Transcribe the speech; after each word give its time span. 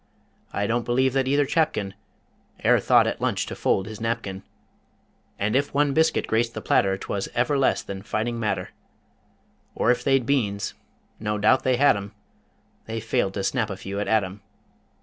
I 0.51 0.65
don't 0.65 0.81
believe 0.83 1.13
that 1.13 1.27
either 1.27 1.45
chapkin 1.45 1.93
E'er 2.65 2.79
thought 2.79 3.05
at 3.05 3.21
lunch 3.21 3.45
to 3.45 3.55
fold 3.55 3.85
his 3.85 4.01
napkin, 4.01 4.41
And 5.37 5.55
if 5.55 5.75
one 5.75 5.93
biscuit 5.93 6.25
graced 6.25 6.55
the 6.55 6.61
platter 6.63 6.97
'Twas 6.97 7.27
ever 7.35 7.55
less 7.55 7.83
than 7.83 8.01
fighting 8.01 8.39
matter, 8.39 8.69
Or 9.75 9.91
if 9.91 10.03
they'd 10.03 10.25
beans 10.25 10.73
no 11.19 11.37
doubt 11.37 11.61
they 11.61 11.77
had 11.77 11.95
'em 11.95 12.15
They 12.87 12.99
failed 12.99 13.35
to 13.35 13.43
snap 13.43 13.69
a 13.69 13.77
few 13.77 13.99
at 13.99 14.07
Adam. 14.07 14.41